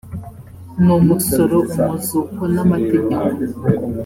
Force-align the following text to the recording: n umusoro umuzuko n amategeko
n 0.83 0.85
umusoro 0.97 1.57
umuzuko 1.75 2.41
n 2.53 2.57
amategeko 2.63 3.27